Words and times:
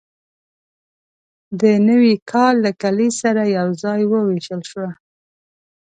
د 1.61 1.63
نوي 1.89 2.13
کال 2.31 2.55
له 2.65 2.71
کلیز 2.81 3.13
سره 3.23 3.43
یوځای 3.57 4.01
وویشل 4.07 4.61
شوه. 4.71 4.89